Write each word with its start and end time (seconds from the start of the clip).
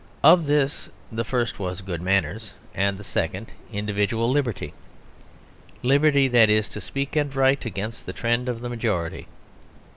Of 0.23 0.47
these 0.47 0.89
the 1.11 1.23
first 1.23 1.59
was 1.59 1.81
good 1.81 2.01
manners 2.01 2.53
and 2.73 2.97
the 2.97 3.03
second 3.03 3.51
individual 3.71 4.31
liberty 4.31 4.73
liberty, 5.83 6.27
that 6.29 6.49
is, 6.49 6.67
to 6.69 6.81
speak 6.81 7.15
and 7.15 7.35
write 7.35 7.65
against 7.65 8.07
the 8.07 8.13
trend 8.13 8.49
of 8.49 8.61
the 8.61 8.69
majority. 8.69 9.27